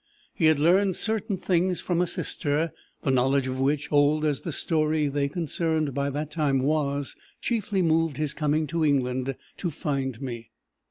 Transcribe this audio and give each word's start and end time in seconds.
He 0.33 0.45
had 0.45 0.57
learned 0.59 0.95
certain 0.95 1.37
things 1.37 1.79
from 1.79 2.01
a 2.01 2.07
sister, 2.07 2.73
the 3.03 3.11
knowledge 3.11 3.45
of 3.45 3.59
which, 3.59 3.91
old 3.91 4.25
as 4.25 4.41
the 4.41 4.51
story 4.51 5.07
they 5.07 5.29
concerned 5.29 5.93
by 5.93 6.09
that 6.09 6.31
time 6.31 6.63
was, 6.63 7.15
chiefly 7.39 7.83
moved 7.83 8.17
his 8.17 8.33
coming 8.33 8.65
to 8.65 8.83
England 8.83 9.35
to 9.57 9.69
find 9.69 10.19
me. 10.19 10.49